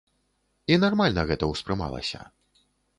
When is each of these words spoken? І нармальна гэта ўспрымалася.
І 0.71 0.79
нармальна 0.85 1.27
гэта 1.29 1.53
ўспрымалася. 1.53 2.27